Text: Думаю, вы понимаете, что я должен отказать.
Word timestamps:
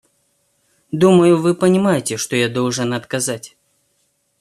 Думаю, 0.91 1.37
вы 1.37 1.53
понимаете, 1.53 2.17
что 2.17 2.35
я 2.35 2.49
должен 2.49 2.91
отказать. 2.95 3.55